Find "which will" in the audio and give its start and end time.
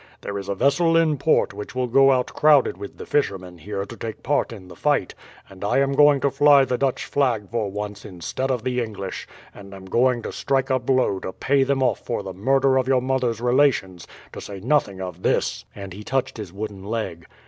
1.53-1.85